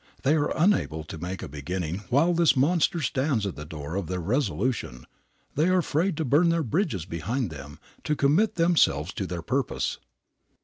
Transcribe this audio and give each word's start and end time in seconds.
They 0.23 0.33
are 0.33 0.51
unable 0.57 1.03
to 1.03 1.19
make 1.19 1.43
a 1.43 1.47
beginning 1.47 1.99
while 2.09 2.33
this 2.33 2.55
monster 2.57 3.03
stands 3.03 3.45
at 3.45 3.55
the 3.55 3.65
door 3.65 3.95
of 3.95 4.07
their 4.07 4.19
resolution. 4.19 5.05
They 5.53 5.67
are 5.67 5.77
afraid 5.77 6.17
to 6.17 6.25
burn 6.25 6.49
their 6.49 6.63
bridges 6.63 7.05
behind 7.05 7.51
them, 7.51 7.77
to 8.05 8.15
commit 8.15 8.55
themselves 8.55 9.13
to 9.13 9.27
their 9.27 9.43
purpose. 9.43 9.99